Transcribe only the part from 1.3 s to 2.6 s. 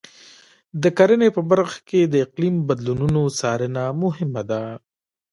په برخه کې د اقلیم